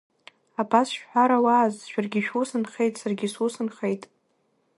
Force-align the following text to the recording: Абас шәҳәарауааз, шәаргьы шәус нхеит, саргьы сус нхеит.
Абас 0.61 0.87
шәҳәарауааз, 0.95 1.75
шәаргьы 1.91 2.21
шәус 2.25 2.49
нхеит, 2.61 2.93
саргьы 3.01 3.27
сус 3.33 3.55
нхеит. 3.65 4.03